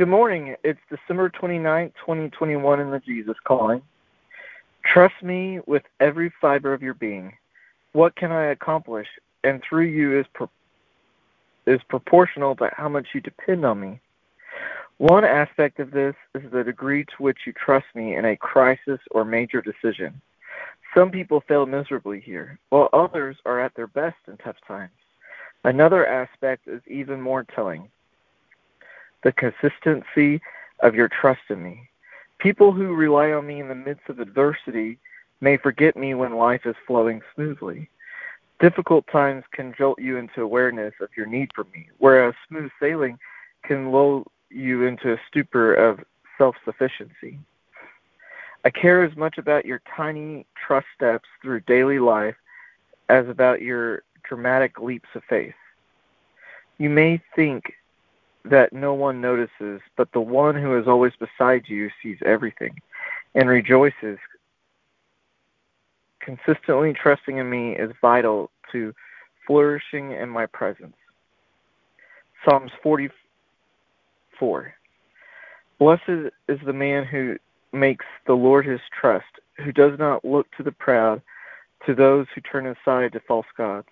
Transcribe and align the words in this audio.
Good 0.00 0.08
morning. 0.08 0.56
It's 0.64 0.80
December 0.88 1.28
29th, 1.28 1.92
2021 2.00 2.80
in 2.80 2.90
the 2.90 3.00
Jesus 3.00 3.36
Calling. 3.44 3.82
Trust 4.82 5.22
me 5.22 5.60
with 5.66 5.82
every 6.00 6.32
fiber 6.40 6.72
of 6.72 6.80
your 6.80 6.94
being. 6.94 7.34
What 7.92 8.16
can 8.16 8.32
I 8.32 8.44
accomplish? 8.44 9.06
And 9.44 9.62
through 9.62 9.88
you 9.88 10.18
is 10.18 10.24
pro- 10.32 10.48
is 11.66 11.82
proportional 11.90 12.56
to 12.56 12.70
how 12.74 12.88
much 12.88 13.08
you 13.12 13.20
depend 13.20 13.66
on 13.66 13.78
me. 13.78 14.00
One 14.96 15.26
aspect 15.26 15.80
of 15.80 15.90
this 15.90 16.14
is 16.34 16.50
the 16.50 16.64
degree 16.64 17.04
to 17.04 17.16
which 17.18 17.40
you 17.46 17.52
trust 17.52 17.84
me 17.94 18.16
in 18.16 18.24
a 18.24 18.38
crisis 18.38 19.00
or 19.10 19.26
major 19.26 19.60
decision. 19.60 20.18
Some 20.96 21.10
people 21.10 21.44
fail 21.46 21.66
miserably 21.66 22.20
here, 22.20 22.58
while 22.70 22.88
others 22.94 23.36
are 23.44 23.60
at 23.60 23.74
their 23.74 23.88
best 23.88 24.16
in 24.28 24.38
tough 24.38 24.56
times. 24.66 24.96
Another 25.64 26.06
aspect 26.06 26.68
is 26.68 26.80
even 26.86 27.20
more 27.20 27.44
telling 27.54 27.90
the 29.22 29.32
consistency 29.32 30.40
of 30.80 30.94
your 30.94 31.08
trust 31.08 31.42
in 31.48 31.62
me. 31.62 31.88
People 32.38 32.72
who 32.72 32.94
rely 32.94 33.32
on 33.32 33.46
me 33.46 33.60
in 33.60 33.68
the 33.68 33.74
midst 33.74 34.08
of 34.08 34.18
adversity 34.18 34.98
may 35.40 35.56
forget 35.56 35.96
me 35.96 36.14
when 36.14 36.36
life 36.36 36.62
is 36.64 36.76
flowing 36.86 37.20
smoothly. 37.34 37.88
Difficult 38.60 39.06
times 39.10 39.44
can 39.52 39.74
jolt 39.76 40.00
you 40.00 40.16
into 40.16 40.42
awareness 40.42 40.94
of 41.00 41.08
your 41.16 41.26
need 41.26 41.50
for 41.54 41.64
me, 41.64 41.88
whereas 41.98 42.34
smooth 42.48 42.70
sailing 42.80 43.18
can 43.62 43.90
lull 43.90 44.26
you 44.50 44.84
into 44.84 45.12
a 45.12 45.20
stupor 45.28 45.74
of 45.74 46.00
self 46.36 46.56
sufficiency. 46.64 47.38
I 48.64 48.70
care 48.70 49.02
as 49.02 49.16
much 49.16 49.38
about 49.38 49.64
your 49.64 49.80
tiny 49.96 50.46
trust 50.54 50.86
steps 50.94 51.28
through 51.40 51.60
daily 51.60 51.98
life 51.98 52.36
as 53.08 53.26
about 53.28 53.62
your 53.62 54.02
dramatic 54.22 54.78
leaps 54.78 55.08
of 55.14 55.22
faith. 55.28 55.54
You 56.78 56.90
may 56.90 57.20
think 57.34 57.72
that 58.44 58.72
no 58.72 58.94
one 58.94 59.20
notices, 59.20 59.80
but 59.96 60.10
the 60.12 60.20
one 60.20 60.54
who 60.54 60.78
is 60.78 60.86
always 60.88 61.12
beside 61.18 61.68
you 61.68 61.90
sees 62.02 62.18
everything 62.24 62.74
and 63.34 63.48
rejoices. 63.48 64.18
Consistently 66.20 66.92
trusting 66.92 67.38
in 67.38 67.48
me 67.48 67.76
is 67.76 67.92
vital 68.00 68.50
to 68.72 68.94
flourishing 69.46 70.12
in 70.12 70.28
my 70.28 70.46
presence. 70.46 70.94
Psalms 72.44 72.70
44. 72.82 74.74
Blessed 75.78 76.30
is 76.48 76.58
the 76.64 76.72
man 76.72 77.04
who 77.04 77.36
makes 77.72 78.04
the 78.26 78.34
Lord 78.34 78.66
his 78.66 78.80
trust, 78.98 79.40
who 79.58 79.72
does 79.72 79.98
not 79.98 80.24
look 80.24 80.46
to 80.56 80.62
the 80.62 80.72
proud, 80.72 81.22
to 81.86 81.94
those 81.94 82.26
who 82.34 82.40
turn 82.40 82.66
aside 82.66 83.12
to 83.12 83.20
false 83.20 83.46
gods. 83.56 83.88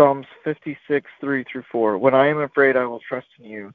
Psalms 0.00 0.24
56, 0.44 1.10
3 1.20 1.44
through 1.44 1.64
4. 1.70 1.98
When 1.98 2.14
I 2.14 2.26
am 2.28 2.38
afraid, 2.38 2.74
I 2.74 2.86
will 2.86 3.02
trust 3.06 3.26
in 3.38 3.44
you. 3.44 3.70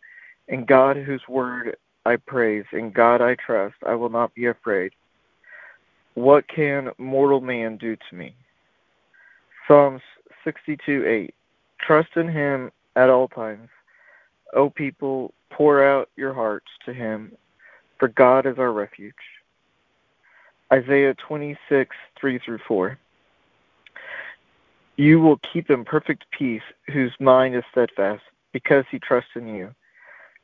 In 0.47 0.65
God, 0.65 0.97
whose 0.97 1.21
word 1.29 1.77
I 2.03 2.15
praise, 2.15 2.65
in 2.73 2.89
God 2.89 3.21
I 3.21 3.35
trust, 3.35 3.75
I 3.85 3.93
will 3.93 4.09
not 4.09 4.33
be 4.33 4.47
afraid. 4.47 4.93
What 6.15 6.47
can 6.47 6.89
mortal 6.97 7.41
man 7.41 7.77
do 7.77 7.95
to 7.95 8.15
me? 8.15 8.33
Psalms 9.67 10.01
62, 10.43 11.05
8. 11.05 11.35
Trust 11.79 12.09
in 12.15 12.27
him 12.27 12.71
at 12.95 13.11
all 13.11 13.27
times. 13.27 13.69
O 14.55 14.71
people, 14.71 15.31
pour 15.51 15.83
out 15.83 16.09
your 16.15 16.33
hearts 16.33 16.71
to 16.87 16.93
him, 16.93 17.33
for 17.99 18.07
God 18.07 18.47
is 18.47 18.57
our 18.57 18.71
refuge. 18.71 19.13
Isaiah 20.73 21.13
26, 21.27 21.95
3 22.19 22.39
through 22.39 22.59
4. 22.67 22.97
You 24.97 25.19
will 25.19 25.39
keep 25.51 25.69
in 25.69 25.83
perfect 25.83 26.25
peace 26.31 26.61
whose 26.87 27.13
mind 27.19 27.55
is 27.55 27.63
steadfast, 27.71 28.23
because 28.53 28.85
he 28.89 28.99
trusts 28.99 29.31
in 29.35 29.47
you. 29.47 29.73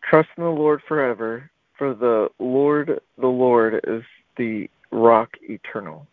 Trust 0.01 0.29
in 0.37 0.43
the 0.43 0.49
Lord 0.49 0.81
forever, 0.87 1.49
for 1.77 1.93
the 1.93 2.29
Lord, 2.39 2.99
the 3.17 3.27
Lord 3.27 3.79
is 3.87 4.03
the 4.35 4.69
rock 4.91 5.29
eternal. 5.43 6.05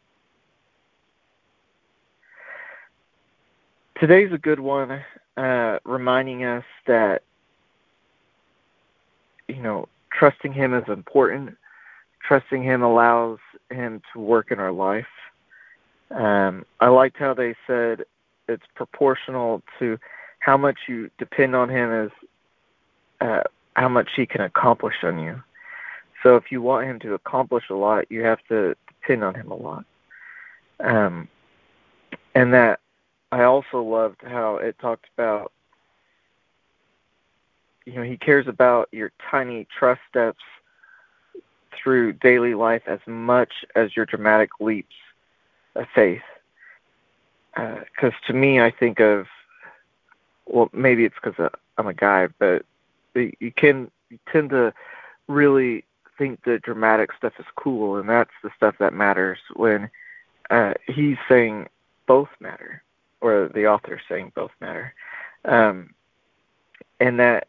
Today's 3.98 4.32
a 4.32 4.38
good 4.38 4.60
one, 4.60 5.02
uh, 5.36 5.78
reminding 5.84 6.44
us 6.44 6.64
that, 6.86 7.22
you 9.48 9.60
know, 9.60 9.88
trusting 10.16 10.52
Him 10.52 10.72
is 10.74 10.84
important. 10.86 11.56
Trusting 12.22 12.62
Him 12.62 12.82
allows 12.82 13.38
Him 13.70 14.00
to 14.12 14.20
work 14.20 14.52
in 14.52 14.60
our 14.60 14.70
life. 14.70 15.06
Um, 16.12 16.64
I 16.78 16.88
liked 16.88 17.16
how 17.18 17.34
they 17.34 17.56
said 17.66 18.04
it's 18.48 18.64
proportional 18.74 19.62
to 19.78 19.98
how 20.40 20.56
much 20.56 20.78
you 20.88 21.10
depend 21.18 21.54
on 21.54 21.68
him 21.68 21.90
as 21.92 22.10
uh, 23.20 23.42
how 23.74 23.88
much 23.88 24.10
he 24.16 24.26
can 24.26 24.40
accomplish 24.40 24.96
on 25.02 25.18
you. 25.18 25.42
So 26.22 26.36
if 26.36 26.50
you 26.50 26.62
want 26.62 26.86
him 26.86 26.98
to 27.00 27.14
accomplish 27.14 27.64
a 27.70 27.74
lot, 27.74 28.10
you 28.10 28.22
have 28.24 28.38
to 28.48 28.74
depend 28.88 29.22
on 29.24 29.34
him 29.34 29.50
a 29.50 29.54
lot. 29.54 29.84
Um, 30.80 31.28
and 32.34 32.52
that 32.54 32.80
I 33.30 33.42
also 33.42 33.82
loved 33.82 34.20
how 34.22 34.56
it 34.56 34.78
talked 34.78 35.06
about 35.16 35.52
you 37.84 37.94
know 37.94 38.02
he 38.02 38.16
cares 38.16 38.46
about 38.46 38.88
your 38.92 39.10
tiny 39.30 39.66
trust 39.76 40.00
steps 40.08 40.44
through 41.72 42.12
daily 42.12 42.54
life 42.54 42.82
as 42.86 43.00
much 43.06 43.64
as 43.74 43.96
your 43.96 44.04
dramatic 44.04 44.50
leaps 44.60 44.94
of 45.74 45.86
faith 45.94 46.22
because 47.58 48.12
uh, 48.24 48.26
to 48.26 48.32
me, 48.32 48.60
I 48.60 48.70
think 48.70 49.00
of 49.00 49.26
well, 50.46 50.70
maybe 50.72 51.04
it's 51.04 51.14
because 51.22 51.50
I'm 51.76 51.86
a 51.86 51.94
guy, 51.94 52.28
but 52.38 52.64
you 53.14 53.52
can 53.56 53.90
you 54.10 54.18
tend 54.32 54.50
to 54.50 54.72
really 55.26 55.84
think 56.16 56.42
the 56.44 56.58
dramatic 56.58 57.10
stuff 57.16 57.34
is 57.38 57.46
cool, 57.56 57.96
and 57.96 58.08
that's 58.08 58.30
the 58.42 58.50
stuff 58.56 58.76
that 58.78 58.94
matters. 58.94 59.38
When 59.54 59.90
uh, 60.50 60.74
he's 60.86 61.16
saying 61.28 61.68
both 62.06 62.28
matter, 62.40 62.82
or 63.20 63.50
the 63.54 63.66
author 63.66 64.00
saying 64.08 64.32
both 64.34 64.52
matter, 64.60 64.94
um, 65.44 65.90
and 67.00 67.18
that 67.20 67.48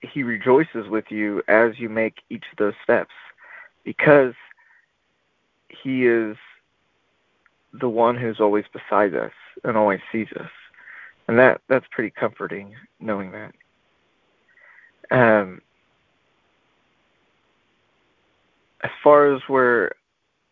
he 0.00 0.22
rejoices 0.22 0.88
with 0.88 1.10
you 1.10 1.42
as 1.48 1.78
you 1.78 1.88
make 1.88 2.22
each 2.30 2.44
of 2.50 2.58
those 2.58 2.74
steps, 2.82 3.14
because 3.84 4.34
he 5.68 6.06
is 6.06 6.36
the 7.72 7.88
one 7.88 8.16
who's 8.16 8.40
always 8.40 8.64
beside 8.72 9.14
us 9.14 9.32
and 9.64 9.76
always 9.76 10.00
sees 10.10 10.28
us. 10.38 10.50
And 11.26 11.38
that 11.38 11.60
that's 11.68 11.86
pretty 11.90 12.10
comforting 12.10 12.74
knowing 13.00 13.32
that. 13.32 13.52
Um, 15.10 15.60
as 18.82 18.90
far 19.02 19.34
as 19.34 19.42
where 19.46 19.92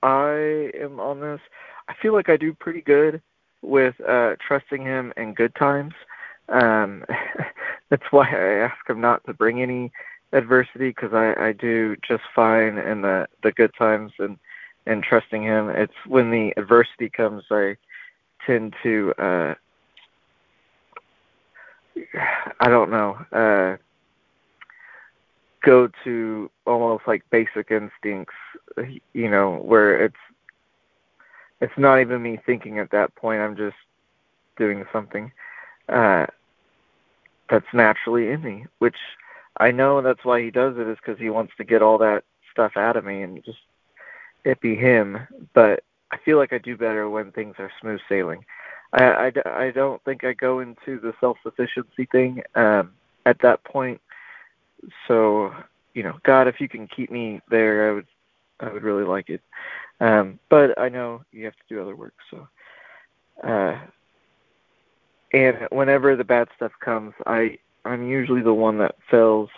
I 0.03 0.71
am 0.81 1.01
on 1.01 1.21
this, 1.21 1.41
I 1.89 1.95
feel 2.01 2.13
like 2.13 2.29
I 2.29 2.37
do 2.37 2.53
pretty 2.53 2.83
good 2.83 3.23
with 3.63 3.95
uh, 4.07 4.37
trusting 4.47 4.83
him 4.83 5.13
in 5.17 5.35
good 5.35 5.55
times. 5.55 5.95
Um, 6.49 7.05
that's 7.91 8.11
why 8.11 8.29
I 8.29 8.65
ask 8.65 8.89
him 8.89 9.01
not 9.01 9.25
to 9.27 9.35
bring 9.35 9.63
any 9.63 9.93
adversity 10.33 10.91
because 10.91 11.13
I, 11.13 11.35
I 11.39 11.53
do 11.53 11.97
just 12.07 12.23
fine 12.35 12.79
in 12.79 13.03
the 13.03 13.27
the 13.43 13.53
good 13.53 13.73
times 13.79 14.13
and 14.19 14.39
and 14.87 15.03
trusting 15.03 15.43
him. 15.43 15.69
It's 15.69 15.93
when 16.07 16.31
the 16.31 16.53
adversity 16.57 17.09
comes, 17.09 17.45
I 17.51 17.77
tend 18.47 18.75
to, 18.83 19.13
uh, 19.19 19.55
I 22.61 22.69
don't 22.69 22.91
know, 22.91 23.17
uh, 23.33 23.77
go 25.65 25.89
to 26.05 26.51
almost 26.67 27.05
like 27.07 27.29
basic 27.31 27.71
instincts, 27.71 28.35
you 29.13 29.31
know, 29.31 29.57
where 29.57 30.05
it's 30.05 30.17
it's 31.61 31.73
not 31.79 32.01
even 32.01 32.23
me 32.23 32.39
thinking 32.45 32.79
at 32.79 32.91
that 32.91 33.15
point. 33.17 33.41
I'm 33.41 33.57
just 33.57 33.77
doing 34.57 34.85
something 34.93 35.33
uh, 35.89 36.27
that's 37.49 37.67
naturally 37.73 38.29
in 38.29 38.43
me, 38.43 38.67
which 38.79 38.97
I 39.59 39.71
know 39.71 40.03
that's 40.03 40.25
why 40.25 40.43
he 40.43 40.51
does 40.51 40.77
it 40.77 40.87
is 40.87 40.99
because 41.05 41.19
he 41.19 41.31
wants 41.31 41.55
to 41.57 41.65
get 41.65 41.83
all 41.83 41.99
that 41.99 42.25
stuff 42.53 42.73
out 42.77 42.97
of 42.97 43.05
me 43.05 43.23
and 43.23 43.43
just 43.45 43.59
it 44.47 44.61
be 44.61 44.77
him, 44.77 45.19
but 45.55 45.83
I 46.13 46.19
feel 46.19 46.39
like 46.39 46.53
I 46.53 46.59
do 46.59 46.77
better 46.77 47.11
when 47.11 47.33
things 47.33 47.57
are 47.59 47.71
smooth 47.81 48.01
sailing. 48.09 48.45
I, 48.93 49.33
I, 49.45 49.65
I 49.67 49.71
don't 49.73 50.03
think 50.05 50.25
I 50.25 50.33
go 50.33 50.61
into 50.61 51.01
the 51.01 51.13
self 51.21 51.37
sufficiency 51.43 52.07
thing 52.11 52.43
um, 52.55 52.93
at 53.27 53.41
that 53.41 53.65
point. 53.65 54.01
So, 55.09 55.53
you 55.95 56.05
know, 56.05 56.15
God, 56.23 56.47
if 56.47 56.61
you 56.61 56.69
can 56.69 56.87
keep 56.87 57.11
me 57.11 57.41
there, 57.51 57.91
I 57.91 57.95
would 57.95 58.07
I 58.61 58.73
would 58.73 58.85
really 58.85 59.05
like 59.05 59.29
it. 59.29 59.43
Um, 60.01 60.39
but 60.49 60.79
I 60.79 60.89
know 60.89 61.23
you 61.33 61.45
have 61.45 61.57
to 61.57 61.75
do 61.75 61.83
other 61.83 61.97
work. 61.97 62.15
So, 62.31 62.49
uh, 63.43 63.79
and 65.33 65.67
whenever 65.71 66.15
the 66.15 66.25
bad 66.25 66.49
stuff 66.55 66.73
comes, 66.81 67.15
I 67.27 67.59
I'm 67.85 68.09
usually 68.09 68.43
the 68.43 68.55
one 68.55 68.79
that 68.79 68.95
fails 69.11 69.51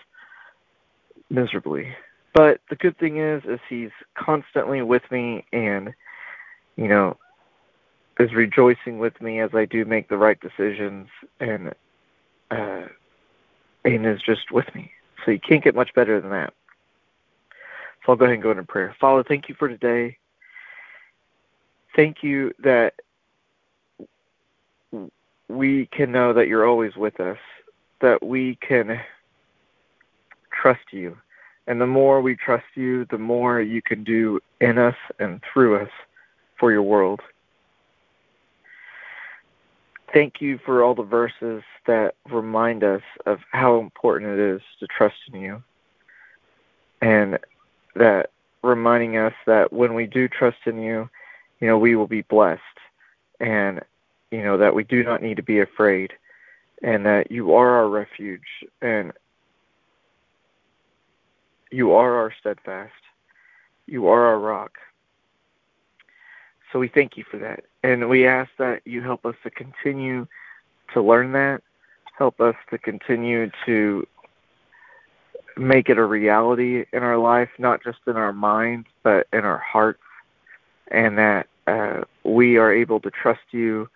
miserably. 1.29 1.95
But 2.35 2.61
the 2.71 2.77
good 2.77 2.99
thing 2.99 3.19
is, 3.19 3.43
is 3.45 3.61
he's 3.69 3.91
constantly 4.15 4.83
with 4.83 5.03
me, 5.11 5.45
and 5.53 5.93
you 6.77 6.89
know, 6.89 7.17
is 8.21 8.33
rejoicing 8.33 8.99
with 8.99 9.21
me 9.21 9.41
as 9.41 9.51
I 9.55 9.65
do 9.65 9.85
make 9.85 10.09
the 10.09 10.19
right 10.19 10.39
decisions, 10.41 11.09
and 11.41 11.73
uh, 12.51 12.87
and 13.85 14.07
is 14.07 14.21
just 14.25 14.53
with 14.53 14.73
me. 14.75 14.91
So 15.25 15.33
you 15.33 15.41
can't 15.41 15.65
get 15.65 15.75
much 15.75 15.93
better 15.95 16.21
than 16.21 16.31
that. 16.31 16.53
So 18.05 18.13
I'll 18.13 18.17
go 18.17 18.25
ahead 18.25 18.35
and 18.35 18.43
go 18.43 18.51
into 18.51 18.63
prayer. 18.63 18.95
Father, 19.01 19.25
thank 19.27 19.49
you 19.49 19.55
for 19.59 19.69
today. 19.69 20.17
Thank 21.97 22.23
you 22.23 22.53
that 22.63 22.95
we 25.49 25.87
can 25.87 26.13
know 26.13 26.33
that 26.33 26.47
you're 26.47 26.67
always 26.67 26.95
with 26.97 27.19
us, 27.21 27.39
that 28.01 28.23
we 28.25 28.57
can 28.57 29.01
trust 30.53 30.93
you. 30.93 31.17
And 31.69 31.83
the 31.83 31.87
more 31.87 32.23
we 32.23 32.35
trust 32.35 32.65
you, 32.75 33.05
the 33.11 33.19
more 33.19 33.61
you 33.61 33.83
can 33.83 34.03
do 34.03 34.41
in 34.59 34.79
us 34.79 34.97
and 35.19 35.43
through 35.53 35.77
us 35.77 35.91
for 36.59 36.73
your 36.73 36.83
world. 36.83 37.21
Thank 40.15 40.41
you 40.41 40.59
for 40.65 40.83
all 40.83 40.95
the 40.95 41.03
verses 41.03 41.63
that 41.87 42.15
remind 42.31 42.83
us 42.83 43.03
of 43.27 43.41
how 43.53 43.79
important 43.81 44.31
it 44.31 44.39
is 44.39 44.63
to 44.81 44.87
trust 44.87 45.17
in 45.31 45.43
you. 45.43 45.63
And 47.03 47.39
that 47.95 48.31
reminding 48.63 49.19
us 49.19 49.35
that 49.47 49.71
when 49.71 49.93
we 49.93 50.07
do 50.07 50.27
trust 50.27 50.59
in 50.65 50.81
you, 50.81 51.11
you 51.61 51.67
know, 51.67 51.77
we 51.77 51.95
will 51.97 52.07
be 52.07 52.23
blessed. 52.23 52.63
And, 53.41 53.83
you 54.31 54.43
know, 54.43 54.57
that 54.57 54.75
we 54.75 54.85
do 54.85 55.05
not 55.05 55.23
need 55.23 55.37
to 55.37 55.43
be 55.43 55.61
afraid. 55.61 56.15
And 56.83 57.05
that 57.05 57.31
you 57.31 57.53
are 57.53 57.69
our 57.69 57.89
refuge. 57.91 58.65
And 58.81 59.13
you 61.71 61.93
are 61.93 62.15
our 62.17 62.33
steadfast. 62.41 62.93
You 63.87 64.09
are 64.09 64.27
our 64.27 64.39
rock. 64.39 64.79
So 66.73 66.79
we 66.79 66.89
thank 66.89 67.17
you 67.17 67.25
for 67.31 67.39
that. 67.39 67.65
And 67.83 68.09
we 68.09 68.27
ask 68.27 68.51
that 68.59 68.83
you 68.85 69.03
help 69.03 69.25
us 69.25 69.35
to 69.43 69.51
continue 69.51 70.27
to 70.93 71.03
learn 71.03 71.33
that, 71.33 71.63
help 72.17 72.41
us 72.41 72.55
to 72.71 72.79
continue 72.79 73.51
to 73.67 74.07
make 75.57 75.89
it 75.89 75.99
a 75.99 76.05
reality 76.05 76.85
in 76.93 77.03
our 77.03 77.19
life, 77.19 77.49
not 77.59 77.83
just 77.83 77.99
in 78.07 78.17
our 78.17 78.33
minds, 78.33 78.87
but 79.03 79.27
in 79.33 79.41
our 79.41 79.59
hearts, 79.59 80.03
and 80.91 81.19
that 81.19 81.49
uh, 81.67 82.03
we 82.25 82.57
are 82.57 82.73
able 82.73 83.01
to 83.01 83.11
trust 83.11 83.41
you 83.51 83.89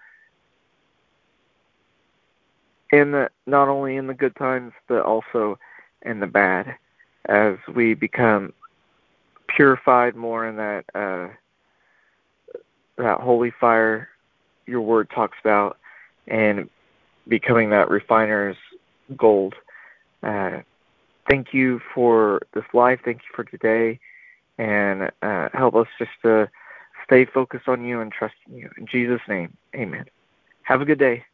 in 2.91 3.13
the 3.13 3.31
not 3.47 3.69
only 3.69 3.97
in 3.97 4.07
the 4.07 4.15
good 4.15 4.37
times, 4.37 4.73
but 4.89 5.03
also 5.03 5.59
in 6.03 6.21
the 6.21 6.27
bad, 6.27 6.77
as 7.27 7.57
we 7.75 7.95
become 7.95 8.53
purified 9.49 10.17
more 10.17 10.47
in 10.47 10.57
that. 10.57 10.85
Uh, 10.95 11.29
that 12.99 13.21
holy 13.21 13.53
fire 13.61 14.09
your 14.67 14.81
word 14.81 15.11
talks 15.11 15.37
about 15.41 15.79
and 16.29 16.69
becoming 17.29 17.71
that 17.71 17.91
refiner's 17.91 18.57
gold. 19.17 19.55
Uh, 20.23 20.61
thank 21.29 21.53
you 21.53 21.81
for 21.95 22.41
this 22.55 22.65
life. 22.73 23.01
Thank 23.05 23.19
you 23.19 23.35
for 23.35 23.45
today. 23.45 23.99
And 24.59 25.11
uh, 25.23 25.49
help 25.53 25.75
us 25.75 25.89
just 25.99 26.11
to 26.23 26.49
stay 27.05 27.25
focused 27.25 27.69
on 27.69 27.85
you 27.85 28.01
and 28.01 28.13
trust 28.13 28.35
in 28.49 28.57
you. 28.57 28.71
In 28.79 28.87
Jesus' 28.87 29.21
name, 29.29 29.57
amen. 29.75 30.05
Have 30.63 30.81
a 30.81 30.85
good 30.85 30.99
day. 30.99 31.25